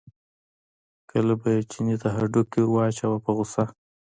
کله 1.09 1.33
به 1.41 1.49
یې 1.55 1.61
چیني 1.71 1.95
ته 2.01 2.07
هډوکی 2.17 2.59
ور 2.65 2.71
واچاوه 2.73 3.17
په 3.25 3.31
غوسه. 3.35 3.63